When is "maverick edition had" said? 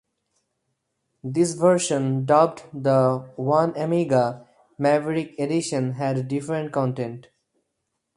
4.79-6.17